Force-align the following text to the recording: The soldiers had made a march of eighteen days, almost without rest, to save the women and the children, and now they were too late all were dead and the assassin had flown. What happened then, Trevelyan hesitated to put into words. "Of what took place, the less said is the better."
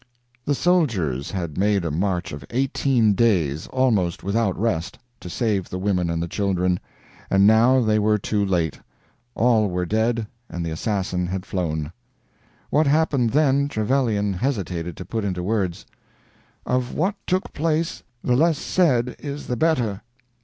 The 0.45 0.55
soldiers 0.55 1.29
had 1.29 1.59
made 1.59 1.85
a 1.85 1.91
march 1.91 2.31
of 2.31 2.43
eighteen 2.49 3.13
days, 3.13 3.67
almost 3.67 4.23
without 4.23 4.59
rest, 4.59 4.97
to 5.19 5.29
save 5.29 5.69
the 5.69 5.77
women 5.77 6.09
and 6.09 6.23
the 6.23 6.27
children, 6.27 6.79
and 7.29 7.45
now 7.45 7.81
they 7.81 7.99
were 7.99 8.17
too 8.17 8.43
late 8.43 8.79
all 9.35 9.69
were 9.69 9.85
dead 9.85 10.25
and 10.49 10.65
the 10.65 10.71
assassin 10.71 11.27
had 11.27 11.45
flown. 11.45 11.91
What 12.71 12.87
happened 12.87 13.29
then, 13.29 13.67
Trevelyan 13.67 14.33
hesitated 14.33 14.97
to 14.97 15.05
put 15.05 15.23
into 15.23 15.43
words. 15.43 15.85
"Of 16.65 16.95
what 16.95 17.13
took 17.27 17.53
place, 17.53 18.01
the 18.23 18.35
less 18.35 18.57
said 18.57 19.15
is 19.19 19.45
the 19.45 19.55
better." 19.55 20.01